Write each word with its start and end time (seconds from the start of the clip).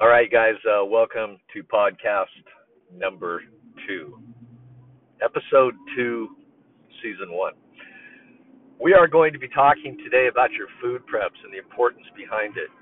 All 0.00 0.08
right, 0.08 0.32
guys, 0.32 0.56
uh, 0.64 0.82
welcome 0.82 1.36
to 1.52 1.62
podcast 1.62 2.32
number 2.96 3.42
two, 3.86 4.16
episode 5.20 5.74
two, 5.94 6.28
season 7.02 7.36
one. 7.36 7.52
We 8.80 8.94
are 8.94 9.06
going 9.06 9.34
to 9.34 9.38
be 9.38 9.48
talking 9.48 9.98
today 10.02 10.28
about 10.32 10.52
your 10.52 10.68
food 10.80 11.02
preps 11.04 11.36
and 11.44 11.52
the 11.52 11.58
importance 11.58 12.06
behind 12.16 12.56
it. 12.56 12.72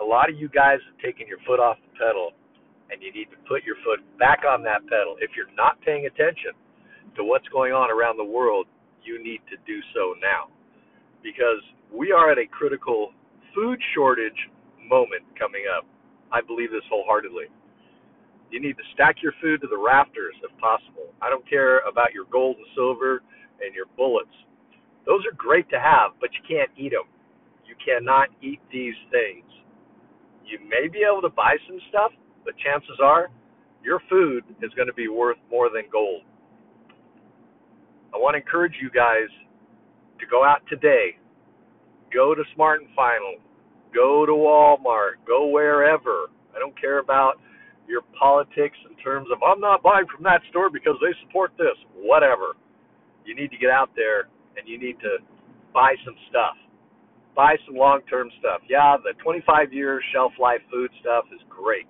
A 0.00 0.02
lot 0.02 0.30
of 0.30 0.40
you 0.40 0.48
guys 0.48 0.78
have 0.88 0.96
taken 1.04 1.28
your 1.28 1.36
foot 1.46 1.60
off 1.60 1.76
the 1.84 1.92
pedal, 2.00 2.32
and 2.88 3.02
you 3.02 3.12
need 3.12 3.28
to 3.32 3.38
put 3.44 3.60
your 3.62 3.76
foot 3.84 4.00
back 4.18 4.40
on 4.48 4.62
that 4.64 4.80
pedal. 4.88 5.20
If 5.20 5.36
you're 5.36 5.52
not 5.60 5.76
paying 5.84 6.06
attention 6.06 6.56
to 7.16 7.22
what's 7.22 7.48
going 7.52 7.74
on 7.74 7.92
around 7.92 8.16
the 8.16 8.24
world, 8.24 8.64
you 9.04 9.22
need 9.22 9.44
to 9.52 9.60
do 9.68 9.76
so 9.92 10.16
now 10.24 10.48
because 11.22 11.60
we 11.92 12.12
are 12.12 12.32
at 12.32 12.38
a 12.38 12.48
critical 12.48 13.12
food 13.54 13.78
shortage 13.92 14.48
moment 14.88 15.28
coming 15.38 15.68
up. 15.68 15.84
I 16.32 16.40
believe 16.40 16.70
this 16.70 16.86
wholeheartedly. 16.90 17.46
You 18.50 18.60
need 18.60 18.76
to 18.76 18.86
stack 18.94 19.22
your 19.22 19.32
food 19.40 19.60
to 19.62 19.68
the 19.68 19.78
rafters 19.78 20.34
if 20.42 20.50
possible. 20.58 21.14
I 21.22 21.30
don't 21.30 21.48
care 21.48 21.80
about 21.86 22.12
your 22.12 22.24
gold 22.30 22.56
and 22.56 22.66
silver 22.74 23.22
and 23.62 23.74
your 23.74 23.86
bullets. 23.96 24.34
Those 25.06 25.24
are 25.26 25.34
great 25.36 25.68
to 25.70 25.78
have, 25.78 26.12
but 26.20 26.30
you 26.34 26.42
can't 26.46 26.70
eat 26.76 26.90
them. 26.90 27.06
You 27.66 27.74
cannot 27.78 28.28
eat 28.42 28.60
these 28.72 28.98
things. 29.10 29.46
You 30.44 30.58
may 30.68 30.88
be 30.88 31.06
able 31.06 31.22
to 31.22 31.30
buy 31.30 31.56
some 31.68 31.78
stuff, 31.88 32.12
but 32.44 32.54
chances 32.58 32.98
are 33.02 33.30
your 33.84 34.00
food 34.10 34.44
is 34.62 34.70
going 34.74 34.88
to 34.88 34.94
be 34.94 35.08
worth 35.08 35.38
more 35.50 35.70
than 35.70 35.84
gold. 35.90 36.22
I 38.12 38.18
want 38.18 38.34
to 38.34 38.40
encourage 38.40 38.74
you 38.82 38.90
guys 38.90 39.30
to 40.18 40.26
go 40.26 40.44
out 40.44 40.62
today, 40.68 41.16
go 42.12 42.34
to 42.34 42.42
Smart 42.54 42.80
and 42.82 42.90
Final, 42.94 43.36
go 43.94 44.26
to 44.26 44.32
Walmart, 44.32 45.22
go 45.26 45.48
wherever. 45.48 46.30
I 46.54 46.58
don't 46.58 46.78
care 46.80 46.98
about 46.98 47.34
your 47.88 48.02
politics 48.18 48.76
in 48.88 48.96
terms 49.02 49.28
of 49.32 49.42
I'm 49.42 49.60
not 49.60 49.82
buying 49.82 50.06
from 50.06 50.22
that 50.24 50.40
store 50.50 50.70
because 50.70 50.94
they 51.00 51.12
support 51.26 51.52
this. 51.58 51.76
Whatever. 51.94 52.54
You 53.24 53.34
need 53.34 53.50
to 53.50 53.58
get 53.58 53.70
out 53.70 53.90
there 53.96 54.28
and 54.56 54.66
you 54.66 54.78
need 54.78 54.98
to 55.00 55.18
buy 55.74 55.94
some 56.04 56.14
stuff. 56.28 56.56
Buy 57.34 57.56
some 57.66 57.76
long 57.76 58.00
term 58.08 58.30
stuff. 58.38 58.62
Yeah, 58.68 58.96
the 59.02 59.14
25 59.22 59.72
year 59.72 60.00
shelf 60.12 60.32
life 60.40 60.60
food 60.70 60.90
stuff 61.00 61.24
is 61.34 61.40
great. 61.48 61.86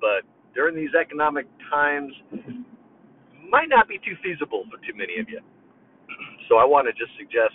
But 0.00 0.24
during 0.54 0.74
these 0.76 0.94
economic 0.98 1.46
times, 1.70 2.12
might 3.50 3.68
not 3.68 3.88
be 3.88 3.98
too 3.98 4.14
feasible 4.22 4.64
for 4.70 4.78
too 4.86 4.96
many 4.96 5.18
of 5.20 5.28
you. 5.28 5.40
So 6.48 6.58
I 6.58 6.66
want 6.66 6.90
to 6.90 6.92
just 6.98 7.14
suggest 7.14 7.54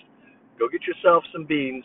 go 0.58 0.70
get 0.72 0.80
yourself 0.88 1.26
some 1.34 1.44
beans, 1.44 1.84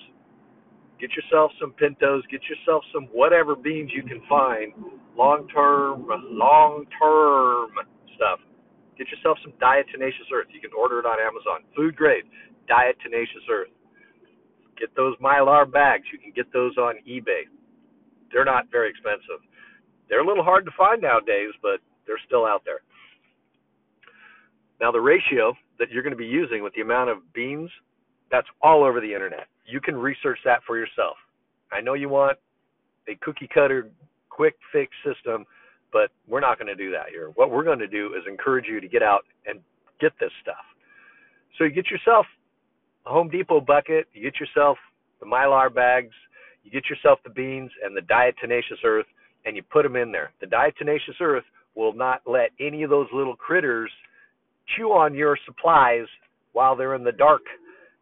get 1.00 1.10
yourself 1.16 1.50
some 1.58 1.72
pintos, 1.72 2.22
get 2.30 2.40
yourself 2.44 2.84
some 2.92 3.04
whatever 3.12 3.56
beans 3.56 3.90
you 3.94 4.02
can 4.02 4.20
find, 4.28 4.72
long 5.16 5.48
term, 5.48 6.06
long 6.30 6.84
term 7.00 7.70
stuff. 8.14 8.38
Get 8.98 9.08
yourself 9.08 9.38
some 9.42 9.52
diatomaceous 9.56 10.28
earth. 10.32 10.48
You 10.52 10.60
can 10.60 10.70
order 10.78 10.98
it 10.98 11.06
on 11.06 11.16
Amazon. 11.18 11.64
Food 11.74 11.96
grade, 11.96 12.24
diatomaceous 12.68 13.48
earth. 13.50 13.72
Get 14.78 14.94
those 14.94 15.16
mylar 15.16 15.70
bags. 15.70 16.04
You 16.12 16.18
can 16.18 16.32
get 16.36 16.52
those 16.52 16.76
on 16.76 16.96
eBay. 17.08 17.48
They're 18.30 18.44
not 18.44 18.70
very 18.70 18.90
expensive. 18.90 19.40
They're 20.08 20.20
a 20.20 20.26
little 20.26 20.44
hard 20.44 20.64
to 20.66 20.70
find 20.76 21.00
nowadays, 21.00 21.52
but 21.62 21.80
they're 22.06 22.20
still 22.26 22.44
out 22.44 22.62
there. 22.64 22.80
Now, 24.80 24.90
the 24.90 25.00
ratio 25.00 25.54
that 25.78 25.90
you're 25.90 26.02
going 26.02 26.12
to 26.12 26.18
be 26.18 26.26
using 26.26 26.62
with 26.62 26.74
the 26.74 26.80
amount 26.80 27.10
of 27.10 27.18
beans, 27.32 27.70
that's 28.30 28.46
all 28.62 28.84
over 28.84 29.00
the 29.00 29.12
internet. 29.12 29.46
You 29.66 29.80
can 29.80 29.96
research 29.96 30.38
that 30.44 30.60
for 30.66 30.78
yourself. 30.78 31.16
I 31.72 31.80
know 31.80 31.94
you 31.94 32.08
want 32.08 32.38
a 33.08 33.16
cookie 33.16 33.48
cutter, 33.52 33.90
quick 34.28 34.56
fix 34.72 34.92
system, 35.04 35.44
but 35.92 36.10
we're 36.28 36.40
not 36.40 36.58
going 36.58 36.68
to 36.68 36.74
do 36.74 36.90
that 36.92 37.06
here. 37.10 37.30
What 37.34 37.50
we're 37.50 37.64
going 37.64 37.78
to 37.78 37.88
do 37.88 38.14
is 38.14 38.22
encourage 38.28 38.66
you 38.68 38.80
to 38.80 38.88
get 38.88 39.02
out 39.02 39.24
and 39.46 39.60
get 40.00 40.12
this 40.20 40.30
stuff. 40.42 40.64
So 41.58 41.64
you 41.64 41.70
get 41.70 41.90
yourself 41.90 42.26
a 43.06 43.10
Home 43.10 43.28
Depot 43.28 43.60
bucket, 43.60 44.06
you 44.12 44.22
get 44.22 44.38
yourself 44.38 44.78
the 45.20 45.26
mylar 45.26 45.72
bags, 45.72 46.14
you 46.64 46.70
get 46.70 46.88
yourself 46.88 47.18
the 47.24 47.30
beans 47.30 47.70
and 47.84 47.96
the 47.96 48.02
diatomaceous 48.02 48.84
earth, 48.84 49.06
and 49.44 49.56
you 49.56 49.62
put 49.62 49.82
them 49.82 49.96
in 49.96 50.12
there. 50.12 50.32
The 50.40 50.46
diatomaceous 50.46 51.20
earth 51.20 51.44
will 51.74 51.92
not 51.92 52.22
let 52.26 52.50
any 52.60 52.82
of 52.82 52.90
those 52.90 53.08
little 53.12 53.36
critters 53.36 53.90
chew 54.76 54.88
on 54.88 55.14
your 55.14 55.38
supplies 55.46 56.06
while 56.52 56.76
they're 56.76 56.94
in 56.94 57.04
the 57.04 57.12
dark 57.12 57.42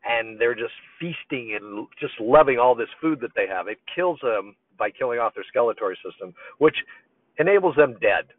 and 0.09 0.41
they're 0.41 0.55
just 0.55 0.73
feasting 0.99 1.57
and 1.61 1.87
just 2.01 2.15
loving 2.19 2.59
all 2.59 2.75
this 2.75 2.89
food 3.01 3.21
that 3.21 3.31
they 3.37 3.47
have. 3.47 3.69
It 3.69 3.79
kills 3.95 4.19
them 4.23 4.57
by 4.79 4.91
killing 4.91 5.19
off 5.19 5.35
their 5.35 5.45
skeletal 5.49 5.93
system, 6.03 6.33
which 6.59 6.77
enables 7.39 7.77
them 7.77 7.97
dead. 8.01 8.33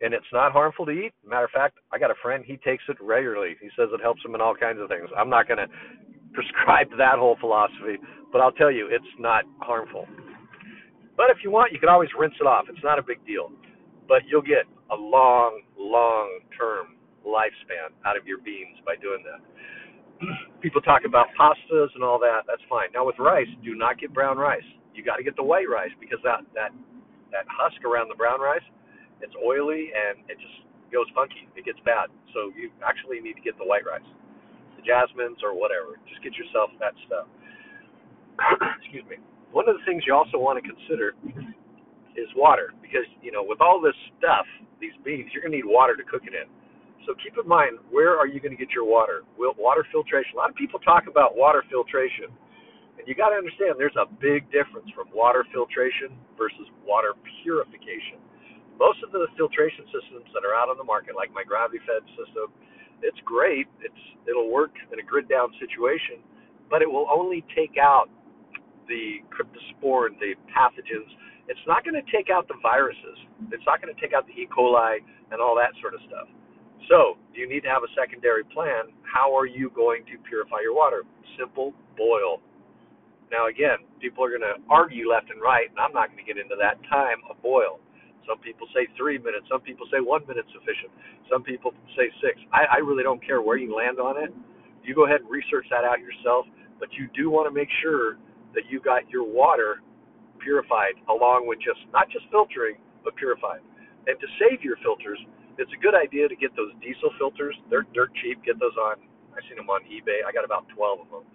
And 0.00 0.12
it's 0.12 0.26
not 0.32 0.52
harmful 0.52 0.84
to 0.86 0.92
eat. 0.92 1.12
Matter 1.24 1.44
of 1.44 1.50
fact, 1.52 1.78
I 1.92 1.98
got 1.98 2.10
a 2.10 2.18
friend, 2.20 2.44
he 2.44 2.56
takes 2.58 2.82
it 2.88 2.96
regularly. 3.00 3.54
He 3.62 3.68
says 3.78 3.88
it 3.94 4.02
helps 4.02 4.24
him 4.24 4.34
in 4.34 4.40
all 4.40 4.54
kinds 4.54 4.80
of 4.80 4.88
things. 4.88 5.08
I'm 5.16 5.30
not 5.30 5.46
going 5.46 5.58
to 5.64 5.68
prescribe 6.34 6.90
that 6.98 7.16
whole 7.16 7.36
philosophy, 7.40 7.96
but 8.32 8.40
I'll 8.40 8.52
tell 8.52 8.72
you, 8.72 8.88
it's 8.90 9.04
not 9.18 9.44
harmful. 9.60 10.06
But 11.16 11.30
if 11.30 11.38
you 11.44 11.50
want, 11.50 11.72
you 11.72 11.78
can 11.78 11.88
always 11.88 12.10
rinse 12.18 12.34
it 12.40 12.46
off. 12.46 12.66
It's 12.68 12.82
not 12.82 12.98
a 12.98 13.02
big 13.02 13.24
deal. 13.24 13.52
But 14.08 14.22
you'll 14.26 14.42
get 14.42 14.66
a 14.90 14.96
long, 14.96 15.62
long 15.78 16.40
term 16.58 16.98
lifespan 17.24 17.94
out 18.04 18.16
of 18.18 18.26
your 18.26 18.38
beans 18.38 18.76
by 18.84 18.96
doing 19.00 19.22
that. 19.24 19.40
People 20.60 20.80
talk 20.80 21.02
about 21.06 21.28
pastas 21.38 21.90
and 21.94 22.04
all 22.04 22.18
that. 22.20 22.44
That's 22.46 22.62
fine. 22.68 22.88
Now 22.94 23.06
with 23.06 23.18
rice, 23.18 23.48
do 23.64 23.74
not 23.74 23.98
get 24.00 24.14
brown 24.14 24.38
rice. 24.38 24.64
You 24.94 25.04
got 25.04 25.16
to 25.16 25.24
get 25.24 25.36
the 25.36 25.44
white 25.44 25.68
rice 25.68 25.92
because 26.00 26.18
that 26.24 26.42
that 26.54 26.72
that 27.32 27.44
husk 27.50 27.82
around 27.84 28.08
the 28.08 28.16
brown 28.18 28.40
rice, 28.40 28.64
it's 29.20 29.34
oily 29.42 29.90
and 29.92 30.22
it 30.30 30.38
just 30.40 30.64
goes 30.92 31.06
funky. 31.14 31.48
It 31.56 31.64
gets 31.66 31.78
bad. 31.84 32.08
So 32.32 32.54
you 32.54 32.70
actually 32.86 33.20
need 33.20 33.34
to 33.34 33.44
get 33.44 33.58
the 33.58 33.66
white 33.66 33.84
rice, 33.84 34.06
the 34.78 34.82
jasmines 34.86 35.42
or 35.42 35.52
whatever. 35.58 35.98
Just 36.08 36.22
get 36.22 36.34
yourself 36.38 36.70
that 36.80 36.94
stuff. 37.06 37.26
Excuse 38.82 39.04
me. 39.10 39.18
One 39.52 39.68
of 39.68 39.76
the 39.78 39.84
things 39.86 40.04
you 40.06 40.14
also 40.14 40.38
want 40.38 40.58
to 40.62 40.64
consider 40.64 41.14
is 42.16 42.28
water 42.36 42.72
because 42.82 43.06
you 43.22 43.32
know 43.32 43.44
with 43.44 43.60
all 43.60 43.80
this 43.80 43.96
stuff, 44.18 44.46
these 44.80 44.94
beans, 45.04 45.30
you're 45.34 45.42
gonna 45.42 45.56
need 45.56 45.66
water 45.68 45.96
to 45.96 46.04
cook 46.04 46.22
it 46.26 46.34
in. 46.34 46.48
So 47.04 47.12
keep 47.20 47.36
in 47.36 47.46
mind, 47.46 47.78
where 47.92 48.16
are 48.16 48.26
you 48.26 48.40
going 48.40 48.56
to 48.56 48.60
get 48.60 48.72
your 48.72 48.88
water? 48.88 49.22
Water 49.36 49.84
filtration. 49.92 50.32
A 50.34 50.40
lot 50.40 50.50
of 50.50 50.56
people 50.56 50.80
talk 50.80 51.04
about 51.08 51.36
water 51.36 51.62
filtration, 51.68 52.32
and 52.96 53.04
you 53.04 53.12
got 53.14 53.28
to 53.30 53.36
understand 53.36 53.76
there's 53.76 53.96
a 54.00 54.08
big 54.08 54.48
difference 54.48 54.88
from 54.96 55.12
water 55.12 55.44
filtration 55.52 56.16
versus 56.40 56.64
water 56.86 57.12
purification. 57.44 58.20
Most 58.80 59.04
of 59.04 59.12
the 59.12 59.28
filtration 59.36 59.84
systems 59.92 60.26
that 60.32 60.42
are 60.42 60.56
out 60.56 60.72
on 60.72 60.80
the 60.80 60.86
market, 60.86 61.14
like 61.14 61.28
my 61.30 61.44
gravity 61.44 61.78
fed 61.84 62.02
system, 62.16 62.48
it's 63.04 63.20
great. 63.28 63.68
It's 63.84 64.02
it'll 64.24 64.48
work 64.50 64.72
in 64.88 64.98
a 64.98 65.04
grid 65.04 65.28
down 65.28 65.52
situation, 65.60 66.24
but 66.72 66.80
it 66.80 66.88
will 66.88 67.06
only 67.12 67.44
take 67.54 67.76
out 67.76 68.08
the 68.88 69.20
cryptospore 69.28 70.08
the 70.18 70.32
pathogens. 70.48 71.08
It's 71.48 71.60
not 71.68 71.84
going 71.84 71.94
to 71.94 72.06
take 72.08 72.32
out 72.32 72.48
the 72.48 72.56
viruses. 72.64 73.18
It's 73.52 73.64
not 73.68 73.84
going 73.84 73.92
to 73.92 74.00
take 74.00 74.16
out 74.16 74.24
the 74.26 74.32
E. 74.32 74.48
coli 74.48 75.04
and 75.30 75.40
all 75.40 75.54
that 75.60 75.76
sort 75.84 75.92
of 75.92 76.00
stuff. 76.08 76.28
So, 76.88 77.16
you 77.32 77.48
need 77.48 77.62
to 77.64 77.72
have 77.72 77.82
a 77.82 77.90
secondary 77.96 78.44
plan. 78.44 78.92
How 79.02 79.32
are 79.36 79.46
you 79.46 79.70
going 79.74 80.04
to 80.12 80.18
purify 80.28 80.60
your 80.62 80.74
water? 80.76 81.02
Simple, 81.38 81.72
boil. 81.96 82.40
Now, 83.32 83.48
again, 83.48 83.82
people 84.00 84.24
are 84.24 84.30
going 84.30 84.44
to 84.44 84.60
argue 84.68 85.08
left 85.08 85.30
and 85.30 85.40
right, 85.40 85.70
and 85.70 85.78
I'm 85.80 85.92
not 85.92 86.12
going 86.12 86.20
to 86.20 86.28
get 86.28 86.36
into 86.36 86.56
that 86.60 86.76
time 86.92 87.24
of 87.30 87.40
boil. 87.42 87.80
Some 88.28 88.38
people 88.40 88.66
say 88.72 88.88
three 88.96 89.18
minutes. 89.18 89.46
Some 89.50 89.60
people 89.60 89.86
say 89.92 90.00
one 90.00 90.24
minute 90.28 90.44
sufficient. 90.52 90.92
Some 91.30 91.42
people 91.42 91.72
say 91.96 92.08
six. 92.20 92.40
I, 92.52 92.76
I 92.76 92.78
really 92.80 93.02
don't 93.02 93.20
care 93.24 93.40
where 93.40 93.56
you 93.56 93.74
land 93.74 94.00
on 94.00 94.16
it. 94.22 94.32
You 94.84 94.94
go 94.94 95.06
ahead 95.06 95.20
and 95.20 95.30
research 95.30 95.66
that 95.70 95.84
out 95.84 96.00
yourself, 96.00 96.46
but 96.80 96.88
you 96.96 97.08
do 97.16 97.30
want 97.30 97.48
to 97.48 97.54
make 97.54 97.68
sure 97.82 98.16
that 98.54 98.68
you 98.68 98.80
got 98.80 99.08
your 99.08 99.24
water 99.24 99.80
purified 100.40 100.96
along 101.08 101.48
with 101.48 101.58
just 101.60 101.80
not 101.92 102.08
just 102.12 102.24
filtering, 102.30 102.76
but 103.04 103.16
purified. 103.16 103.60
And 104.06 104.16
to 104.20 104.28
save 104.36 104.60
your 104.60 104.76
filters, 104.84 105.18
it's 105.56 105.70
a 105.72 105.80
good 105.80 105.94
idea 105.94 106.28
to 106.28 106.36
get 106.36 106.52
those 106.58 106.74
diesel 106.82 107.14
filters. 107.16 107.54
They're 107.70 107.86
dirt 107.94 108.10
cheap. 108.20 108.42
Get 108.44 108.58
those 108.58 108.76
on. 108.76 109.00
I've 109.32 109.44
seen 109.48 109.56
them 109.58 109.70
on 109.70 109.82
eBay. 109.86 110.22
I 110.26 110.30
got 110.30 110.44
about 110.44 110.66
12 110.74 111.06
of 111.06 111.08
them. 111.10 111.26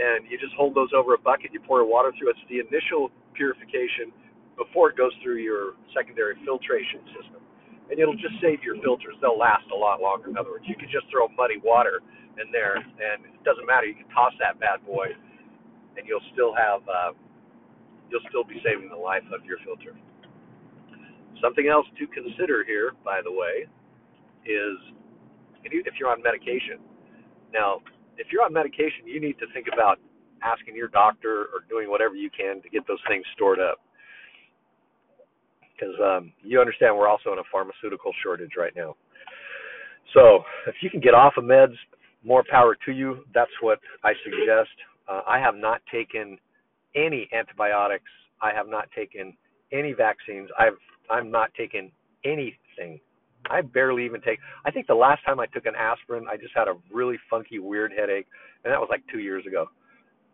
And 0.00 0.24
you 0.28 0.40
just 0.40 0.56
hold 0.56 0.72
those 0.72 0.92
over 0.96 1.14
a 1.14 1.20
bucket. 1.20 1.52
You 1.52 1.60
pour 1.60 1.84
water 1.84 2.12
through. 2.16 2.32
It's 2.32 2.46
the 2.48 2.64
initial 2.64 3.12
purification 3.34 4.12
before 4.56 4.92
it 4.92 4.96
goes 4.96 5.12
through 5.20 5.40
your 5.40 5.76
secondary 5.92 6.36
filtration 6.44 7.00
system. 7.12 7.40
And 7.90 8.00
it'll 8.00 8.16
just 8.16 8.40
save 8.40 8.64
your 8.64 8.80
filters. 8.80 9.16
They'll 9.20 9.36
last 9.36 9.68
a 9.68 9.76
lot 9.76 10.00
longer. 10.00 10.32
In 10.32 10.36
other 10.40 10.56
words, 10.56 10.64
you 10.64 10.76
can 10.76 10.88
just 10.88 11.08
throw 11.12 11.28
muddy 11.36 11.60
water 11.60 12.00
in 12.40 12.48
there, 12.48 12.80
and 12.80 13.20
it 13.28 13.42
doesn't 13.44 13.68
matter. 13.68 13.84
You 13.84 13.98
can 13.98 14.08
toss 14.08 14.32
that 14.40 14.56
bad 14.56 14.80
boy, 14.88 15.12
and 15.96 16.08
you'll 16.08 16.24
still 16.32 16.56
have 16.56 16.80
uh, 16.88 17.12
you'll 18.08 18.24
still 18.32 18.44
be 18.44 18.60
saving 18.64 18.88
the 18.88 18.96
life 18.96 19.26
of 19.28 19.44
your 19.44 19.60
filter. 19.60 19.92
Something 21.40 21.68
else 21.68 21.86
to 21.98 22.06
consider 22.08 22.64
here, 22.64 22.92
by 23.04 23.20
the 23.24 23.32
way, 23.32 23.66
is 24.44 24.78
if 25.64 25.94
you're 25.98 26.10
on 26.10 26.22
medication. 26.22 26.78
Now, 27.52 27.80
if 28.18 28.28
you're 28.32 28.42
on 28.42 28.52
medication, 28.52 29.06
you 29.06 29.20
need 29.20 29.38
to 29.38 29.46
think 29.54 29.68
about 29.72 29.98
asking 30.42 30.76
your 30.76 30.88
doctor 30.88 31.48
or 31.54 31.64
doing 31.68 31.90
whatever 31.90 32.14
you 32.14 32.30
can 32.30 32.62
to 32.62 32.68
get 32.68 32.86
those 32.88 33.00
things 33.08 33.24
stored 33.34 33.60
up. 33.60 33.78
because 35.74 35.94
um, 36.02 36.32
you 36.42 36.60
understand 36.60 36.96
we're 36.96 37.08
also 37.08 37.32
in 37.32 37.38
a 37.38 37.48
pharmaceutical 37.50 38.12
shortage 38.22 38.52
right 38.58 38.72
now. 38.76 38.96
So 40.14 40.44
if 40.66 40.76
you 40.82 40.90
can 40.90 41.00
get 41.00 41.14
off 41.14 41.34
of 41.36 41.44
meds, 41.44 41.74
more 42.24 42.44
power 42.50 42.76
to 42.86 42.92
you. 42.92 43.24
That's 43.34 43.50
what 43.60 43.80
I 44.04 44.12
suggest. 44.24 44.70
Uh, 45.08 45.22
I 45.26 45.38
have 45.40 45.56
not 45.56 45.80
taken 45.92 46.38
any 46.94 47.28
antibiotics. 47.32 48.10
I 48.40 48.52
have 48.54 48.68
not 48.68 48.88
taken 48.96 49.36
any 49.72 49.92
vaccines. 49.92 50.48
I've 50.58 50.78
I'm 51.10 51.30
not 51.30 51.50
taking 51.56 51.90
anything. 52.24 53.00
I 53.50 53.60
barely 53.60 54.04
even 54.04 54.20
take. 54.20 54.38
I 54.64 54.70
think 54.70 54.86
the 54.86 54.94
last 54.94 55.24
time 55.26 55.40
I 55.40 55.46
took 55.46 55.66
an 55.66 55.74
aspirin, 55.74 56.26
I 56.30 56.36
just 56.36 56.54
had 56.54 56.68
a 56.68 56.74
really 56.92 57.18
funky, 57.28 57.58
weird 57.58 57.92
headache, 57.96 58.26
and 58.64 58.72
that 58.72 58.78
was 58.78 58.88
like 58.90 59.02
two 59.12 59.18
years 59.18 59.44
ago. 59.46 59.66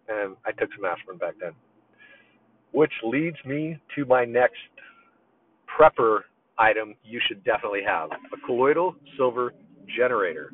And 0.09 0.37
I 0.47 0.53
took 0.53 0.71
some 0.77 0.85
aspirin 0.85 1.19
back 1.19 1.35
then. 1.41 1.53
Which 2.73 2.93
leads 3.03 3.37
me 3.47 3.79
to 3.97 4.05
my 4.05 4.25
next 4.25 4.57
prepper 5.69 6.21
item 6.59 6.95
you 7.05 7.21
should 7.29 7.43
definitely 7.45 7.83
have 7.87 8.11
a 8.11 8.47
colloidal 8.47 8.95
silver 9.17 9.55
generator. 9.97 10.53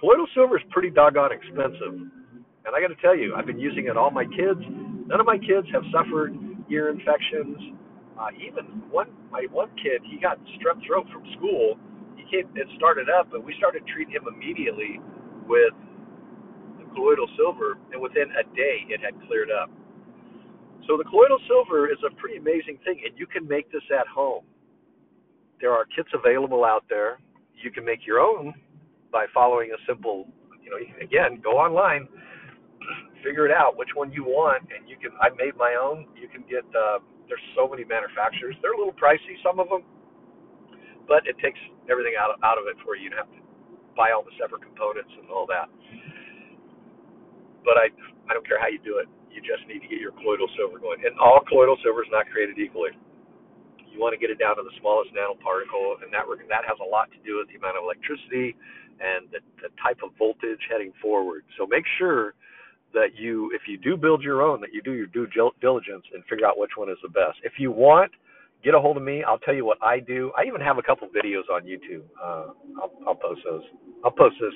Colloidal 0.00 0.26
silver 0.34 0.58
is 0.58 0.64
pretty 0.70 0.90
doggone 0.90 1.32
expensive. 1.32 1.94
And 1.94 2.76
I 2.76 2.80
got 2.80 2.88
to 2.88 3.00
tell 3.02 3.16
you, 3.16 3.34
I've 3.34 3.46
been 3.46 3.58
using 3.58 3.86
it 3.86 3.96
all 3.96 4.10
my 4.10 4.24
kids. 4.24 4.60
None 5.06 5.20
of 5.20 5.26
my 5.26 5.38
kids 5.38 5.66
have 5.72 5.82
suffered 5.92 6.36
ear 6.70 6.90
infections. 6.90 7.56
Uh, 8.18 8.34
even 8.34 8.82
one, 8.90 9.06
my 9.30 9.46
one 9.52 9.70
kid, 9.78 10.02
he 10.02 10.18
got 10.18 10.38
strep 10.58 10.82
throat 10.84 11.06
from 11.12 11.22
school. 11.38 11.78
He 12.16 12.24
came, 12.26 12.50
it 12.56 12.66
started 12.76 13.06
up, 13.08 13.32
and 13.32 13.44
we 13.44 13.54
started 13.58 13.86
treating 13.86 14.12
him 14.12 14.26
immediately 14.26 14.98
with 15.46 15.72
the 16.78 16.84
colloidal 16.94 17.30
silver, 17.38 17.78
and 17.92 18.02
within 18.02 18.26
a 18.34 18.42
day, 18.56 18.82
it 18.90 19.00
had 19.00 19.14
cleared 19.28 19.50
up. 19.50 19.70
So 20.88 20.96
the 20.96 21.04
colloidal 21.04 21.38
silver 21.46 21.86
is 21.86 21.98
a 22.02 22.10
pretty 22.16 22.38
amazing 22.38 22.78
thing, 22.84 23.00
and 23.06 23.16
you 23.16 23.26
can 23.26 23.46
make 23.46 23.70
this 23.70 23.86
at 23.94 24.06
home. 24.08 24.42
There 25.60 25.70
are 25.70 25.84
kits 25.94 26.10
available 26.12 26.64
out 26.64 26.84
there. 26.88 27.18
You 27.54 27.70
can 27.70 27.84
make 27.84 28.06
your 28.06 28.18
own 28.18 28.54
by 29.12 29.26
following 29.32 29.70
a 29.70 29.78
simple, 29.86 30.26
you 30.62 30.70
know, 30.70 30.78
again, 31.02 31.40
go 31.42 31.58
online, 31.58 32.08
figure 33.22 33.46
it 33.46 33.52
out 33.52 33.76
which 33.76 33.90
one 33.94 34.12
you 34.12 34.24
want, 34.24 34.62
and 34.74 34.88
you 34.88 34.96
can. 34.96 35.10
I 35.20 35.30
made 35.30 35.56
my 35.56 35.76
own. 35.80 36.06
You 36.20 36.28
can 36.28 36.42
get. 36.48 36.64
Uh, 36.74 36.98
there's 37.28 37.44
so 37.54 37.68
many 37.68 37.84
manufacturers. 37.84 38.56
They're 38.64 38.74
a 38.74 38.80
little 38.80 38.96
pricey, 38.96 39.36
some 39.44 39.60
of 39.60 39.68
them, 39.68 39.84
but 41.06 41.24
it 41.28 41.36
takes 41.40 41.60
everything 41.88 42.16
out 42.16 42.32
of, 42.32 42.40
out 42.42 42.56
of 42.56 42.68
it 42.68 42.76
for 42.82 42.96
you. 42.96 43.08
You 43.08 43.10
don't 43.12 43.24
have 43.24 43.32
to 43.36 43.44
buy 43.96 44.12
all 44.12 44.24
the 44.24 44.34
separate 44.40 44.64
components 44.64 45.12
and 45.16 45.28
all 45.28 45.48
that. 45.48 45.68
But 47.64 47.76
I, 47.76 47.92
I 48.28 48.36
don't 48.36 48.46
care 48.48 48.60
how 48.60 48.68
you 48.72 48.80
do 48.80 49.00
it. 49.00 49.08
You 49.28 49.44
just 49.44 49.64
need 49.68 49.84
to 49.84 49.88
get 49.88 50.00
your 50.00 50.16
colloidal 50.16 50.48
silver 50.56 50.80
going. 50.80 51.04
And 51.04 51.14
all 51.20 51.44
colloidal 51.44 51.76
silver 51.84 52.02
is 52.02 52.12
not 52.12 52.26
created 52.32 52.56
equally. 52.56 52.96
You 53.88 54.00
want 54.00 54.14
to 54.14 54.20
get 54.20 54.30
it 54.30 54.38
down 54.38 54.56
to 54.56 54.64
the 54.64 54.72
smallest 54.78 55.10
nanoparticle, 55.12 56.00
and 56.04 56.12
that 56.14 56.24
that 56.28 56.64
has 56.64 56.78
a 56.78 56.86
lot 56.86 57.10
to 57.12 57.18
do 57.26 57.42
with 57.42 57.50
the 57.50 57.58
amount 57.58 57.76
of 57.76 57.82
electricity 57.82 58.54
and 59.02 59.26
the, 59.34 59.40
the 59.62 59.70
type 59.82 59.98
of 60.06 60.14
voltage 60.16 60.62
heading 60.70 60.94
forward. 61.02 61.42
So 61.58 61.66
make 61.66 61.84
sure 61.98 62.34
that 62.94 63.16
you, 63.16 63.50
if 63.54 63.62
you 63.68 63.78
do 63.78 63.96
build 63.96 64.22
your 64.22 64.42
own, 64.42 64.60
that 64.60 64.72
you 64.72 64.82
do 64.82 64.92
your 64.92 65.06
due 65.06 65.26
diligence 65.60 66.04
and 66.14 66.24
figure 66.24 66.46
out 66.46 66.58
which 66.58 66.72
one 66.76 66.88
is 66.88 66.96
the 67.02 67.08
best. 67.08 67.38
If 67.44 67.54
you 67.58 67.70
want, 67.70 68.10
get 68.64 68.74
a 68.74 68.80
hold 68.80 68.96
of 68.96 69.02
me. 69.02 69.22
I'll 69.24 69.38
tell 69.38 69.54
you 69.54 69.64
what 69.64 69.78
I 69.82 70.00
do. 70.00 70.32
I 70.36 70.44
even 70.44 70.60
have 70.60 70.78
a 70.78 70.82
couple 70.82 71.08
videos 71.08 71.52
on 71.52 71.62
YouTube. 71.62 72.04
Uh, 72.22 72.52
I'll, 72.80 72.92
I'll 73.06 73.14
post 73.14 73.40
those. 73.44 73.62
I'll 74.04 74.10
post 74.10 74.36
this 74.40 74.54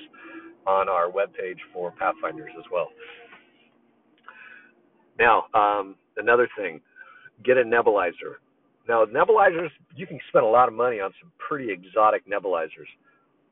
on 0.65 0.89
our 0.89 1.09
webpage 1.09 1.59
for 1.73 1.91
Pathfinders 1.91 2.51
as 2.57 2.65
well. 2.71 2.89
Now, 5.19 5.45
um, 5.53 5.95
another 6.17 6.49
thing, 6.57 6.81
get 7.45 7.57
a 7.57 7.63
nebulizer. 7.63 8.39
Now, 8.87 9.05
nebulizers, 9.05 9.69
you 9.95 10.07
can 10.07 10.19
spend 10.29 10.43
a 10.43 10.47
lot 10.47 10.67
of 10.67 10.73
money 10.73 10.99
on 10.99 11.11
some 11.21 11.31
pretty 11.37 11.71
exotic 11.71 12.27
nebulizers. 12.27 12.89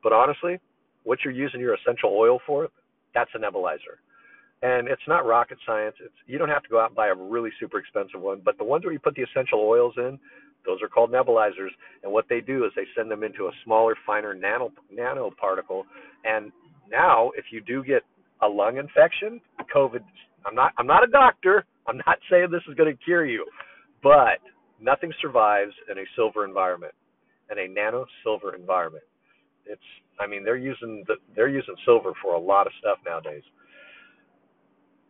But 0.02 0.12
honestly, 0.12 0.58
what 1.04 1.20
you're 1.24 1.32
using 1.32 1.60
your 1.60 1.74
essential 1.74 2.10
oil 2.10 2.38
for, 2.46 2.68
that's 3.14 3.30
a 3.34 3.38
nebulizer. 3.38 4.00
And 4.62 4.86
it's 4.86 5.02
not 5.08 5.26
rocket 5.26 5.58
science. 5.66 5.96
It's 6.00 6.14
you 6.26 6.38
don't 6.38 6.48
have 6.48 6.62
to 6.62 6.68
go 6.68 6.80
out 6.80 6.90
and 6.90 6.96
buy 6.96 7.08
a 7.08 7.14
really 7.14 7.50
super 7.58 7.78
expensive 7.78 8.20
one, 8.20 8.40
but 8.44 8.58
the 8.58 8.64
ones 8.64 8.84
where 8.84 8.92
you 8.92 9.00
put 9.00 9.16
the 9.16 9.22
essential 9.22 9.60
oils 9.60 9.94
in, 9.96 10.18
those 10.64 10.80
are 10.82 10.88
called 10.88 11.10
nebulizers. 11.10 11.74
And 12.04 12.12
what 12.12 12.26
they 12.28 12.40
do 12.40 12.64
is 12.64 12.70
they 12.76 12.86
send 12.96 13.10
them 13.10 13.24
into 13.24 13.46
a 13.46 13.50
smaller, 13.64 13.96
finer 14.06 14.34
nano 14.34 14.70
nanoparticle. 14.96 15.82
And 16.24 16.52
now, 16.90 17.32
if 17.36 17.46
you 17.50 17.60
do 17.60 17.82
get 17.82 18.02
a 18.40 18.46
lung 18.46 18.76
infection, 18.76 19.40
COVID, 19.74 20.00
I'm 20.46 20.54
not 20.54 20.72
I'm 20.78 20.86
not 20.86 21.02
a 21.02 21.10
doctor. 21.10 21.64
I'm 21.88 21.96
not 21.98 22.18
saying 22.30 22.48
this 22.52 22.62
is 22.68 22.74
going 22.76 22.94
to 22.96 23.04
cure 23.04 23.26
you, 23.26 23.46
but 24.00 24.38
nothing 24.80 25.12
survives 25.20 25.72
in 25.90 25.98
a 25.98 26.04
silver 26.14 26.44
environment, 26.44 26.94
in 27.50 27.58
a 27.58 27.66
nano 27.66 28.06
silver 28.22 28.54
environment. 28.54 29.04
It's 29.66 29.82
I 30.20 30.28
mean 30.28 30.44
they're 30.44 30.56
using 30.56 31.02
the, 31.08 31.14
they're 31.34 31.48
using 31.48 31.74
silver 31.84 32.12
for 32.22 32.34
a 32.34 32.40
lot 32.40 32.68
of 32.68 32.72
stuff 32.78 32.98
nowadays. 33.04 33.42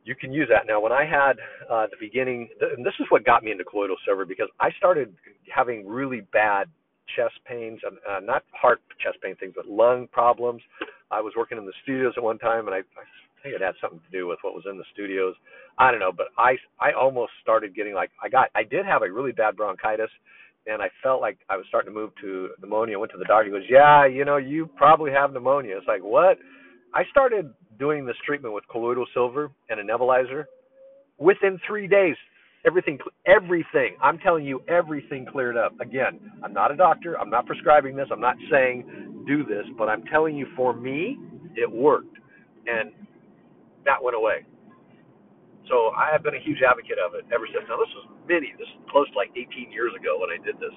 You 0.05 0.15
can 0.15 0.33
use 0.33 0.49
that 0.51 0.67
now. 0.67 0.81
When 0.81 0.93
I 0.93 1.05
had 1.05 1.35
uh, 1.71 1.87
the 1.91 1.97
beginning, 2.01 2.49
and 2.61 2.85
this 2.85 2.95
is 2.99 3.07
what 3.11 3.25
got 3.25 3.45
me 3.45 3.53
into 3.53 3.65
colloidal 3.65 3.97
silver 4.05 4.25
because 4.25 4.49
I 4.61 4.71
started 4.77 5.15
having 5.55 5.87
really 5.87 6.23
bad 6.33 6.69
chest 7.17 7.35
pains, 7.47 7.81
uh, 7.87 8.21
not 8.21 8.43
heart 8.53 8.81
chest 9.03 9.19
pain 9.23 9.37
things, 9.37 9.53
but 9.55 9.67
lung 9.67 10.09
problems. 10.11 10.63
I 11.11 11.21
was 11.21 11.35
working 11.37 11.59
in 11.59 11.67
the 11.67 11.73
studios 11.83 12.15
at 12.17 12.23
one 12.23 12.39
time, 12.39 12.67
and 12.67 12.75
I, 12.75 12.79
I 12.79 13.05
think 13.43 13.55
it 13.55 13.61
had 13.61 13.75
something 13.81 14.01
to 14.01 14.19
do 14.19 14.27
with 14.27 14.39
what 14.43 14.55
was 14.55 14.65
in 14.69 14.79
the 14.79 14.85
studios. 14.93 15.35
I 15.79 15.91
don't 15.91 16.01
know, 16.01 16.13
but 16.13 16.29
I 16.39 16.57
I 16.81 16.93
almost 16.93 17.33
started 17.43 17.75
getting 17.75 17.95
like 17.95 18.11
I 18.23 18.29
got 18.29 18.49
I 18.55 18.65
did 18.65 18.87
have 18.87 19.03
a 19.03 19.13
really 19.13 19.33
bad 19.33 19.57
bronchitis 19.57 20.11
and 20.67 20.81
I 20.81 20.89
felt 21.03 21.21
like 21.21 21.39
I 21.49 21.57
was 21.57 21.67
starting 21.69 21.93
to 21.93 21.99
move 21.99 22.11
to 22.21 22.51
pneumonia. 22.61 22.97
I 22.97 23.01
went 23.01 23.13
to 23.13 23.19
the 23.19 23.25
doctor. 23.25 23.47
He 23.47 23.51
goes, 23.51 23.69
"Yeah, 23.69 24.07
you 24.07 24.25
know, 24.25 24.37
you 24.37 24.67
probably 24.77 25.11
have 25.11 25.33
pneumonia." 25.33 25.77
It's 25.77 25.89
like, 25.89 26.03
"What?" 26.03 26.39
I 26.95 27.05
started 27.11 27.53
doing 27.79 28.07
this 28.07 28.17
treatment 28.27 28.55
with 28.55 28.65
colloidal 28.71 29.07
silver 29.15 29.51
and 29.71 29.81
a 29.81 29.85
nebulizer. 29.85 30.45
Within 31.19 31.59
3 31.67 31.87
days, 31.87 32.17
everything 32.65 32.99
everything, 33.27 33.97
I'm 34.01 34.19
telling 34.19 34.45
you 34.45 34.63
everything 34.69 35.27
cleared 35.31 35.57
up. 35.57 35.79
Again, 35.81 36.21
I'm 36.45 36.53
not 36.53 36.71
a 36.71 36.77
doctor. 36.77 37.19
I'm 37.19 37.31
not 37.31 37.47
prescribing 37.47 37.97
this. 37.97 38.09
I'm 38.11 38.21
not 38.21 38.37
saying 38.51 39.25
do 39.27 39.45
this, 39.45 39.65
but 39.79 39.89
I'm 39.89 40.05
telling 40.05 40.37
you 40.37 40.47
for 40.57 40.73
me, 40.75 41.19
it 41.57 41.71
worked. 41.71 42.17
And 42.67 42.93
that 43.85 44.03
went 44.03 44.17
away. 44.17 44.47
So 45.69 45.91
I 45.95 46.11
have 46.11 46.23
been 46.23 46.35
a 46.35 46.43
huge 46.43 46.59
advocate 46.63 46.99
of 46.99 47.15
it 47.15 47.25
ever 47.35 47.47
since. 47.47 47.65
Now 47.69 47.79
this 47.79 47.91
was 47.95 48.11
many, 48.29 48.55
this 48.59 48.67
is 48.67 48.83
close 48.91 49.07
to 49.11 49.17
like 49.17 49.31
18 49.35 49.71
years 49.71 49.93
ago 49.95 50.19
when 50.19 50.31
I 50.31 50.39
did 50.43 50.59
this. 50.59 50.75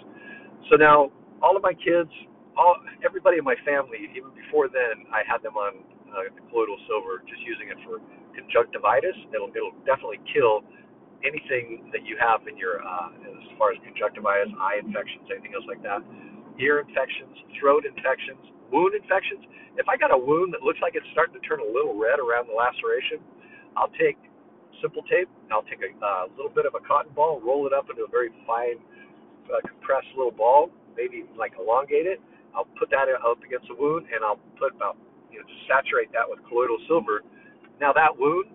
So 0.70 0.78
now 0.78 1.12
all 1.42 1.58
of 1.58 1.64
my 1.64 1.74
kids, 1.74 2.10
all 2.58 2.78
everybody 3.04 3.38
in 3.38 3.44
my 3.44 3.58
family, 3.66 4.10
even 4.14 4.30
before 4.34 4.70
then, 4.70 5.10
I 5.10 5.22
had 5.26 5.42
them 5.42 5.58
on 5.58 5.84
uh, 6.16 6.32
colloidal 6.50 6.80
silver, 6.88 7.22
just 7.28 7.44
using 7.44 7.68
it 7.70 7.78
for 7.84 8.00
conjunctivitis. 8.32 9.16
It'll 9.36 9.52
it'll 9.52 9.76
definitely 9.84 10.24
kill 10.32 10.64
anything 11.28 11.92
that 11.92 12.08
you 12.08 12.16
have 12.16 12.48
in 12.48 12.56
your 12.56 12.80
uh, 12.80 13.12
as 13.12 13.52
far 13.60 13.76
as 13.76 13.78
conjunctivitis, 13.84 14.52
eye 14.58 14.80
infections, 14.80 15.28
anything 15.28 15.54
else 15.54 15.68
like 15.68 15.84
that, 15.84 16.00
ear 16.58 16.80
infections, 16.80 17.36
throat 17.60 17.84
infections, 17.84 18.40
wound 18.72 18.96
infections. 18.96 19.44
If 19.76 19.92
I 19.92 20.00
got 20.00 20.16
a 20.16 20.18
wound 20.18 20.56
that 20.56 20.64
looks 20.64 20.80
like 20.80 20.96
it's 20.96 21.08
starting 21.12 21.36
to 21.36 21.44
turn 21.44 21.60
a 21.60 21.68
little 21.68 22.00
red 22.00 22.24
around 22.24 22.48
the 22.48 22.56
laceration, 22.56 23.20
I'll 23.76 23.92
take 24.00 24.16
simple 24.82 25.04
tape. 25.08 25.28
I'll 25.52 25.68
take 25.68 25.84
a 25.84 25.92
uh, 26.00 26.32
little 26.36 26.52
bit 26.52 26.66
of 26.66 26.76
a 26.76 26.84
cotton 26.84 27.12
ball, 27.16 27.42
roll 27.44 27.68
it 27.68 27.74
up 27.74 27.90
into 27.90 28.04
a 28.04 28.12
very 28.12 28.32
fine, 28.48 28.80
uh, 29.52 29.60
compressed 29.68 30.10
little 30.16 30.32
ball, 30.32 30.72
maybe 30.96 31.24
like 31.38 31.54
elongate 31.60 32.08
it. 32.08 32.20
I'll 32.56 32.68
put 32.80 32.90
that 32.92 33.12
up 33.12 33.44
against 33.44 33.68
the 33.68 33.76
wound, 33.76 34.08
and 34.08 34.24
I'll 34.24 34.40
put 34.56 34.72
about, 34.76 34.96
you 35.32 35.40
know, 35.42 35.46
just 35.48 35.64
saturate 35.68 36.12
that 36.14 36.26
with 36.28 36.40
colloidal 36.48 36.78
silver. 36.88 37.24
Now 37.80 37.94
that 37.94 38.14
wound, 38.16 38.52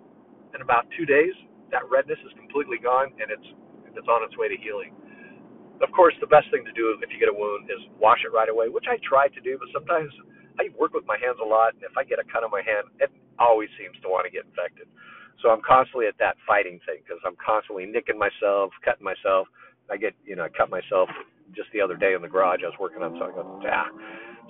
in 0.55 0.61
about 0.63 0.87
two 0.97 1.07
days, 1.07 1.35
that 1.71 1.87
redness 1.91 2.19
is 2.27 2.33
completely 2.39 2.79
gone, 2.83 3.15
and 3.21 3.31
it's 3.31 3.49
it's 3.95 4.09
on 4.09 4.23
its 4.23 4.37
way 4.39 4.49
to 4.49 4.57
healing. 4.59 4.95
Of 5.83 5.91
course, 5.93 6.15
the 6.21 6.31
best 6.31 6.47
thing 6.53 6.65
to 6.65 6.73
do 6.73 6.95
if 7.03 7.11
you 7.11 7.19
get 7.19 7.29
a 7.29 7.35
wound 7.35 7.71
is 7.71 7.81
wash 7.99 8.23
it 8.23 8.33
right 8.33 8.49
away, 8.49 8.69
which 8.69 8.87
I 8.87 9.01
try 9.03 9.29
to 9.29 9.41
do, 9.41 9.59
but 9.59 9.69
sometimes 9.73 10.13
I 10.61 10.69
work 10.79 10.93
with 10.95 11.07
my 11.07 11.17
hands 11.19 11.41
a 11.43 11.47
lot, 11.47 11.75
and 11.75 11.83
if 11.83 11.97
I 11.97 12.05
get 12.05 12.21
a 12.21 12.27
cut 12.29 12.45
on 12.45 12.51
my 12.53 12.63
hand, 12.63 12.87
it 13.01 13.11
always 13.39 13.69
seems 13.81 13.97
to 14.05 14.09
want 14.09 14.27
to 14.29 14.33
get 14.33 14.45
infected. 14.45 14.87
So 15.43 15.49
I'm 15.49 15.63
constantly 15.65 16.07
at 16.07 16.19
that 16.21 16.37
fighting 16.47 16.79
thing 16.85 17.01
because 17.01 17.19
I'm 17.25 17.37
constantly 17.41 17.87
nicking 17.87 18.19
myself, 18.21 18.77
cutting 18.85 19.05
myself. 19.05 19.49
I 19.91 19.97
get, 19.97 20.13
you 20.25 20.37
know, 20.37 20.45
I 20.45 20.53
cut 20.53 20.71
myself 20.71 21.09
just 21.57 21.73
the 21.73 21.81
other 21.81 21.97
day 21.97 22.13
in 22.15 22.23
the 22.23 22.29
garage. 22.29 22.61
I 22.63 22.69
was 22.71 22.79
working 22.79 23.03
on 23.03 23.17
something. 23.17 23.41
I 23.41 23.43
go, 23.43 23.61
ah. 23.73 23.89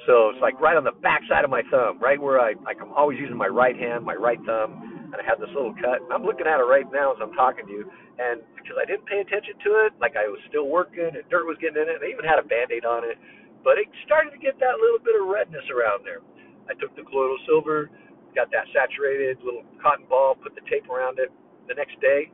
So 0.08 0.32
it's 0.32 0.40
like 0.40 0.56
right 0.60 0.76
on 0.76 0.84
the 0.84 0.96
back 1.04 1.20
side 1.28 1.44
of 1.44 1.50
my 1.50 1.60
thumb, 1.68 2.00
right 2.00 2.20
where 2.20 2.40
I, 2.40 2.56
like 2.64 2.80
I'm 2.80 2.92
always 2.96 3.20
using 3.20 3.36
my 3.36 3.52
right 3.52 3.76
hand, 3.76 4.04
my 4.04 4.16
right 4.16 4.40
thumb, 4.48 4.80
and 5.12 5.18
I 5.20 5.24
have 5.28 5.36
this 5.38 5.52
little 5.52 5.76
cut. 5.76 6.00
And 6.00 6.10
I'm 6.12 6.24
looking 6.24 6.48
at 6.48 6.56
it 6.56 6.64
right 6.64 6.88
now 6.88 7.12
as 7.12 7.20
I'm 7.20 7.36
talking 7.36 7.68
to 7.68 7.72
you, 7.72 7.84
and 8.16 8.40
because 8.56 8.80
I 8.80 8.88
didn't 8.88 9.04
pay 9.04 9.20
attention 9.20 9.60
to 9.60 9.70
it, 9.84 9.92
like 10.00 10.16
I 10.16 10.24
was 10.24 10.40
still 10.48 10.72
working, 10.72 11.04
and 11.04 11.20
dirt 11.28 11.44
was 11.44 11.60
getting 11.60 11.84
in 11.84 11.88
it. 11.92 12.00
And 12.00 12.04
I 12.04 12.08
even 12.08 12.24
had 12.24 12.40
a 12.40 12.46
band-aid 12.46 12.88
on 12.88 13.04
it, 13.04 13.20
but 13.60 13.76
it 13.76 13.92
started 14.08 14.32
to 14.32 14.40
get 14.40 14.56
that 14.56 14.80
little 14.80 15.02
bit 15.04 15.20
of 15.20 15.28
redness 15.28 15.68
around 15.68 16.08
there. 16.08 16.24
I 16.70 16.72
took 16.80 16.96
the 16.96 17.04
colloidal 17.04 17.36
silver, 17.44 17.92
got 18.32 18.48
that 18.56 18.72
saturated 18.72 19.36
little 19.44 19.68
cotton 19.82 20.08
ball, 20.08 20.32
put 20.38 20.56
the 20.56 20.64
tape 20.70 20.88
around 20.88 21.20
it. 21.20 21.28
The 21.68 21.76
next 21.76 22.00
day, 22.00 22.32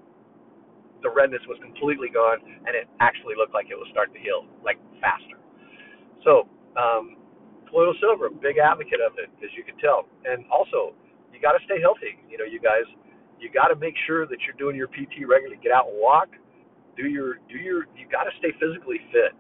the 1.03 1.11
redness 1.11 1.43
was 1.51 1.59
completely 1.59 2.09
gone, 2.15 2.39
and 2.41 2.73
it 2.79 2.87
actually 3.03 3.35
looked 3.35 3.53
like 3.53 3.75
it 3.75 3.77
was 3.77 3.89
starting 3.91 4.15
to 4.15 4.23
heal, 4.23 4.47
like 4.63 4.79
faster. 5.03 5.37
So, 6.23 6.47
um, 6.79 7.19
colloidal 7.69 7.95
silver, 8.01 8.31
big 8.31 8.59
advocate 8.59 9.03
of 9.03 9.19
it, 9.19 9.31
as 9.43 9.51
you 9.57 9.63
can 9.63 9.77
tell. 9.79 10.07
And 10.25 10.45
also, 10.51 10.95
you 11.33 11.39
got 11.41 11.59
to 11.59 11.63
stay 11.65 11.81
healthy. 11.81 12.19
You 12.31 12.39
know, 12.39 12.49
you 12.49 12.59
guys, 12.59 12.87
you 13.39 13.51
got 13.53 13.69
to 13.69 13.77
make 13.77 13.95
sure 14.07 14.27
that 14.27 14.39
you're 14.47 14.59
doing 14.59 14.77
your 14.77 14.89
PT 14.89 15.27
regularly. 15.27 15.61
Get 15.63 15.73
out 15.73 15.91
and 15.91 15.99
walk. 15.99 16.31
Do 16.97 17.05
your, 17.07 17.43
do 17.51 17.61
your. 17.61 17.85
You 17.93 18.09
got 18.09 18.25
to 18.25 18.33
stay 18.41 18.57
physically 18.57 19.03
fit 19.13 19.37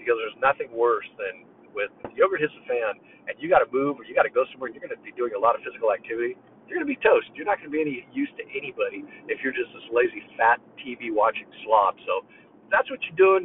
because 0.00 0.16
there's 0.16 0.38
nothing 0.40 0.72
worse 0.72 1.06
than 1.20 1.44
with 1.76 1.92
yogurt 2.16 2.40
hits 2.40 2.56
the 2.56 2.64
fan 2.64 2.96
and 3.28 3.36
you 3.36 3.52
got 3.52 3.60
to 3.60 3.68
move 3.68 4.00
or 4.00 4.08
you 4.08 4.16
got 4.16 4.24
to 4.24 4.32
go 4.32 4.48
somewhere 4.48 4.72
and 4.72 4.74
you're 4.74 4.80
going 4.80 4.96
to 4.96 5.02
be 5.04 5.12
doing 5.12 5.36
a 5.36 5.38
lot 5.38 5.52
of 5.52 5.60
physical 5.60 5.92
activity. 5.92 6.32
You're 6.64 6.80
going 6.80 6.88
to 6.88 6.90
be 6.90 6.98
toast. 7.04 7.28
You're 7.36 7.46
not 7.46 7.60
going 7.60 7.68
to 7.68 7.76
be 7.76 7.84
any 7.84 8.08
use 8.16 8.32
to 8.40 8.44
anybody 8.48 9.04
if 9.28 9.44
you're 9.44 9.52
just 9.54 9.68
this 9.76 9.84
lazy, 9.92 10.24
fat 10.40 10.58
TV 10.80 11.12
watching 11.12 11.46
slob. 11.62 12.00
So 12.08 12.24
if 12.64 12.72
that's 12.72 12.88
what 12.88 12.98
you're 13.04 13.20
doing, 13.20 13.44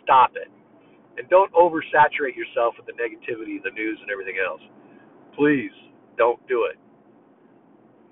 stop 0.00 0.38
it. 0.38 0.48
And 1.16 1.28
don't 1.30 1.52
oversaturate 1.54 2.34
yourself 2.34 2.74
with 2.74 2.90
the 2.90 2.96
negativity, 2.98 3.62
the 3.62 3.70
news, 3.70 3.98
and 4.02 4.10
everything 4.10 4.34
else. 4.42 4.60
Please 5.38 5.70
don't 6.18 6.42
do 6.50 6.66
it. 6.66 6.78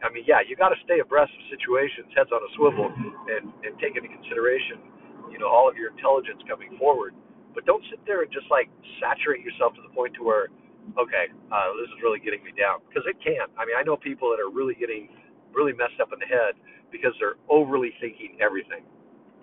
I 0.02 0.10
mean, 0.10 0.26
yeah, 0.26 0.42
you 0.42 0.58
got 0.58 0.74
to 0.74 0.80
stay 0.82 0.98
abreast 0.98 1.30
of 1.30 1.42
situations, 1.50 2.10
heads 2.14 2.30
on 2.34 2.42
a 2.42 2.50
swivel, 2.58 2.90
and, 2.90 3.54
and 3.62 3.72
take 3.78 3.94
into 3.94 4.10
consideration, 4.10 4.82
you 5.30 5.38
know, 5.38 5.46
all 5.46 5.70
of 5.70 5.78
your 5.78 5.94
intelligence 5.94 6.42
coming 6.50 6.74
forward. 6.78 7.14
But 7.54 7.66
don't 7.66 7.82
sit 7.90 8.02
there 8.06 8.26
and 8.26 8.30
just 8.34 8.50
like 8.50 8.66
saturate 8.98 9.46
yourself 9.46 9.78
to 9.78 9.82
the 9.82 9.94
point 9.94 10.14
to 10.18 10.26
where, 10.26 10.50
okay, 10.98 11.30
uh, 11.54 11.70
this 11.78 11.86
is 11.94 11.98
really 12.02 12.18
getting 12.18 12.42
me 12.42 12.50
down 12.58 12.82
because 12.90 13.06
it 13.06 13.14
can. 13.22 13.46
I 13.54 13.62
mean, 13.62 13.78
I 13.78 13.86
know 13.86 13.94
people 13.94 14.34
that 14.34 14.42
are 14.42 14.50
really 14.50 14.74
getting 14.74 15.06
really 15.54 15.74
messed 15.74 16.02
up 16.02 16.10
in 16.10 16.18
the 16.18 16.26
head 16.26 16.58
because 16.90 17.14
they're 17.22 17.38
overly 17.46 17.94
thinking 18.02 18.42
everything. 18.42 18.82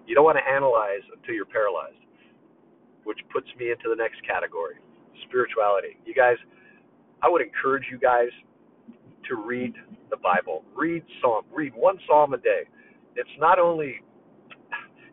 You 0.09 0.15
don't 0.15 0.27
want 0.27 0.41
to 0.41 0.47
analyze 0.47 1.05
until 1.15 1.37
you're 1.37 1.47
paralyzed 1.47 2.01
which 3.03 3.19
puts 3.31 3.47
me 3.57 3.71
into 3.71 3.89
the 3.89 3.95
next 3.95 4.21
category 4.25 4.75
spirituality. 5.27 5.97
You 6.05 6.13
guys, 6.13 6.37
I 7.21 7.29
would 7.29 7.41
encourage 7.41 7.85
you 7.91 7.99
guys 7.99 8.29
to 9.27 9.35
read 9.35 9.73
the 10.09 10.17
Bible. 10.17 10.63
Read 10.75 11.03
Psalm. 11.21 11.43
Read 11.53 11.73
one 11.75 11.99
Psalm 12.07 12.33
a 12.33 12.37
day. 12.37 12.63
It's 13.15 13.29
not 13.39 13.59
only 13.59 14.01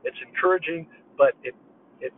it's 0.04 0.16
encouraging, 0.26 0.86
but 1.18 1.34
it 1.42 1.54
it 2.00 2.12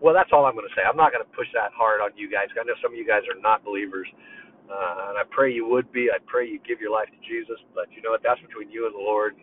well, 0.00 0.12
that's 0.12 0.30
all 0.32 0.44
I'm 0.44 0.54
going 0.54 0.68
to 0.68 0.74
say. 0.76 0.84
I'm 0.84 0.96
not 0.96 1.12
going 1.12 1.24
to 1.24 1.32
push 1.32 1.48
that 1.54 1.72
hard 1.72 2.00
on 2.00 2.10
you 2.16 2.28
guys. 2.28 2.52
I 2.52 2.64
know 2.64 2.76
some 2.82 2.92
of 2.92 2.98
you 2.98 3.06
guys 3.06 3.24
are 3.32 3.40
not 3.40 3.64
believers, 3.64 4.08
uh, 4.68 5.08
and 5.12 5.16
I 5.16 5.24
pray 5.30 5.52
you 5.52 5.64
would 5.68 5.90
be. 5.92 6.08
I 6.12 6.20
pray 6.26 6.44
you 6.48 6.60
give 6.66 6.80
your 6.80 6.92
life 6.92 7.08
to 7.08 7.20
Jesus. 7.24 7.56
But 7.72 7.88
you 7.94 8.02
know 8.02 8.12
what? 8.12 8.20
That's 8.20 8.40
between 8.44 8.68
you 8.68 8.84
and 8.84 8.94
the 8.94 9.00
Lord. 9.00 9.36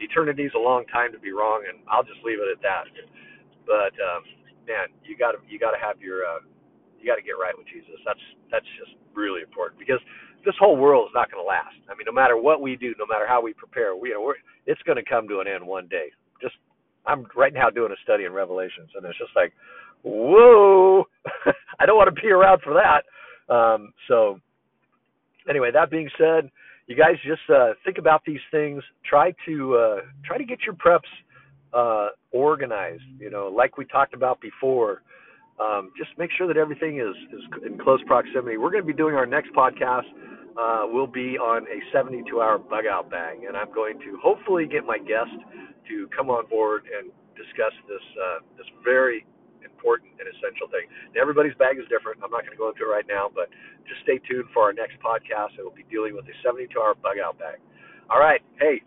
Eternity 0.00 0.42
is 0.42 0.54
a 0.56 0.62
long 0.62 0.82
time 0.90 1.12
to 1.12 1.20
be 1.20 1.30
wrong, 1.30 1.62
and 1.68 1.78
I'll 1.86 2.02
just 2.02 2.18
leave 2.24 2.42
it 2.42 2.50
at 2.50 2.58
that. 2.66 2.90
But 3.62 3.94
um, 4.02 4.26
man, 4.66 4.90
you 5.04 5.16
got 5.16 5.32
to 5.32 5.38
you 5.48 5.58
got 5.58 5.72
to 5.72 5.80
have 5.80 6.00
your 6.00 6.24
uh, 6.24 6.40
you 6.98 7.06
got 7.06 7.16
to 7.16 7.26
get 7.26 7.38
right 7.40 7.54
with 7.56 7.66
Jesus. 7.66 7.98
That's 8.06 8.22
that's 8.50 8.68
just 8.78 8.94
really 9.14 9.42
important 9.42 9.78
because 9.78 10.00
this 10.44 10.54
whole 10.58 10.76
world 10.76 11.08
is 11.10 11.14
not 11.14 11.30
going 11.30 11.42
to 11.42 11.46
last. 11.46 11.78
I 11.90 11.94
mean, 11.94 12.06
no 12.06 12.12
matter 12.12 12.36
what 12.36 12.60
we 12.60 12.76
do, 12.76 12.94
no 12.98 13.06
matter 13.06 13.26
how 13.26 13.42
we 13.42 13.52
prepare, 13.54 13.94
we 13.94 14.10
you 14.10 14.14
know 14.14 14.22
we're, 14.22 14.40
it's 14.66 14.82
going 14.82 14.96
to 14.96 15.06
come 15.06 15.28
to 15.28 15.40
an 15.40 15.46
end 15.48 15.66
one 15.66 15.86
day. 15.88 16.10
Just 16.40 16.54
I'm 17.06 17.26
right 17.36 17.54
now 17.54 17.70
doing 17.70 17.92
a 17.92 18.00
study 18.02 18.24
in 18.24 18.32
Revelations, 18.32 18.90
and 18.94 19.04
it's 19.06 19.18
just 19.18 19.34
like, 19.34 19.52
whoa, 20.02 21.04
I 21.78 21.86
don't 21.86 21.96
want 21.96 22.14
to 22.14 22.20
be 22.20 22.30
around 22.30 22.62
for 22.62 22.74
that. 22.74 23.02
Um, 23.52 23.92
so 24.08 24.40
anyway, 25.48 25.70
that 25.72 25.90
being 25.90 26.10
said, 26.18 26.50
you 26.86 26.96
guys 26.96 27.14
just 27.26 27.42
uh, 27.50 27.74
think 27.84 27.98
about 27.98 28.22
these 28.26 28.42
things. 28.50 28.82
Try 29.08 29.32
to 29.46 29.76
uh, 29.76 29.96
try 30.24 30.38
to 30.38 30.44
get 30.44 30.58
your 30.66 30.74
preps 30.74 31.10
uh, 31.72 32.08
organized. 32.32 33.02
You 33.18 33.30
know, 33.30 33.48
like 33.48 33.78
we 33.78 33.84
talked 33.86 34.14
about 34.14 34.40
before. 34.40 35.02
Um, 35.60 35.92
just 35.96 36.10
make 36.18 36.30
sure 36.36 36.48
that 36.48 36.56
everything 36.56 36.98
is, 36.98 37.14
is 37.30 37.44
in 37.64 37.78
close 37.78 38.00
proximity. 38.06 38.56
We're 38.56 38.72
going 38.72 38.82
to 38.82 38.86
be 38.86 38.96
doing 38.96 39.14
our 39.14 39.26
next 39.26 39.52
podcast. 39.52 40.08
Uh, 40.52 40.84
will 40.84 41.06
be 41.06 41.38
on 41.40 41.64
a 41.64 41.80
72 41.96 42.28
hour 42.40 42.58
bug 42.58 42.84
out 42.84 43.08
bag, 43.08 43.44
and 43.46 43.56
I'm 43.56 43.72
going 43.72 43.98
to 44.00 44.18
hopefully 44.20 44.66
get 44.68 44.84
my 44.84 44.98
guest 44.98 45.32
to 45.88 46.08
come 46.14 46.28
on 46.28 46.44
board 46.48 46.84
and 46.92 47.08
discuss 47.36 47.72
this 47.88 48.04
uh, 48.20 48.44
this 48.60 48.68
very 48.84 49.24
important 49.64 50.12
and 50.20 50.28
essential 50.28 50.68
thing. 50.68 50.86
Now, 51.14 51.24
everybody's 51.24 51.56
bag 51.56 51.80
is 51.80 51.88
different. 51.88 52.20
I'm 52.20 52.30
not 52.30 52.44
going 52.44 52.52
to 52.52 52.60
go 52.60 52.68
into 52.68 52.84
it 52.84 52.90
right 52.92 53.08
now, 53.08 53.32
but 53.32 53.48
just 53.88 54.04
stay 54.04 54.20
tuned 54.28 54.52
for 54.52 54.68
our 54.68 54.74
next 54.76 55.00
podcast. 55.00 55.56
It 55.56 55.64
will 55.64 55.74
be 55.74 55.88
dealing 55.88 56.14
with 56.14 56.28
a 56.28 56.36
72 56.44 56.68
hour 56.76 56.94
bug 56.94 57.16
out 57.16 57.38
bag. 57.40 57.58
All 58.10 58.20
right. 58.20 58.44
Hey, 58.60 58.84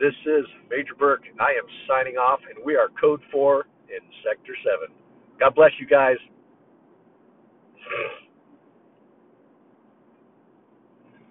this 0.00 0.14
is 0.24 0.46
Major 0.70 0.94
Burke. 0.98 1.24
I 1.38 1.52
am 1.52 1.68
signing 1.86 2.16
off, 2.16 2.40
and 2.48 2.64
we 2.64 2.74
are 2.74 2.88
Code 2.98 3.20
4 3.30 3.66
in 3.90 4.00
Sector 4.24 4.56
7. 4.64 4.96
God 5.38 5.54
bless 5.54 5.70
you 5.78 5.86
guys. 5.86 6.16